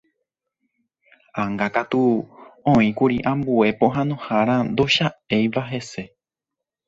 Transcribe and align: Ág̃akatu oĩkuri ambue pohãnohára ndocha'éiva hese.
Ág̃akatu 1.43 2.01
oĩkuri 2.71 3.17
ambue 3.31 3.69
pohãnohára 3.79 4.55
ndocha'éiva 4.71 5.63
hese. 5.71 6.03